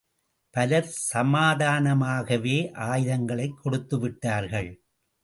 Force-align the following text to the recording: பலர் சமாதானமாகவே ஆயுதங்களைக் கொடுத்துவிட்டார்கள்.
பலர் 0.49 0.87
சமாதானமாகவே 1.13 2.55
ஆயுதங்களைக் 2.73 3.59
கொடுத்துவிட்டார்கள். 3.63 4.71